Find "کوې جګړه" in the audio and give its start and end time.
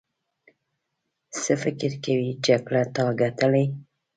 2.03-2.83